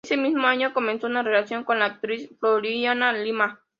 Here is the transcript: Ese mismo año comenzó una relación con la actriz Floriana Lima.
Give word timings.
Ese 0.03 0.17
mismo 0.17 0.47
año 0.47 0.73
comenzó 0.73 1.05
una 1.05 1.21
relación 1.21 1.63
con 1.63 1.77
la 1.77 1.85
actriz 1.85 2.27
Floriana 2.39 3.13
Lima. 3.13 3.61